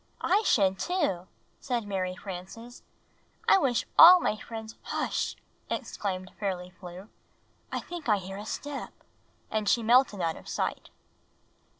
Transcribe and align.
"I 0.23 0.41
should, 0.43 0.79
too," 0.79 1.27
said 1.59 1.85
Mary 1.85 2.15
Frances. 2.15 2.81
''I 3.47 3.61
wish 3.61 3.85
all 3.99 4.19
my 4.19 4.35
friends" 4.35 4.73
"Hush!" 4.91 5.35
exclaimed 5.69 6.31
Fairly 6.39 6.71
Flew. 6.71 7.07
"I 7.71 7.81
think 7.81 8.09
I 8.09 8.17
hear 8.17 8.37
a 8.37 8.45
step!" 8.47 8.93
And 9.51 9.69
she 9.69 9.83
melted 9.83 10.19
out 10.19 10.37
of 10.37 10.49
sight. 10.49 10.89